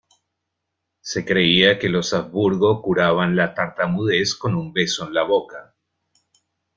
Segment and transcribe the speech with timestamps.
[1.01, 5.75] Se creía que los Habsburgo curaban la tartamudez con un beso en la boca.